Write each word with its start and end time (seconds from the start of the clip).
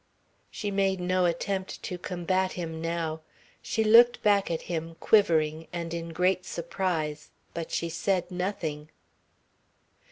She 0.49 0.71
made 0.71 0.99
no 0.99 1.25
attempt 1.25 1.83
to 1.83 1.99
combat 1.99 2.53
him 2.53 2.81
now. 2.81 3.21
She 3.61 3.83
looked 3.83 4.23
back 4.23 4.49
at 4.49 4.63
him, 4.63 4.95
quivering, 4.99 5.67
and 5.71 5.93
in 5.93 6.09
a 6.09 6.13
great 6.13 6.43
surprise, 6.43 7.29
but 7.53 7.69
she 7.69 7.87
said 7.87 8.31
nothing. 8.31 8.89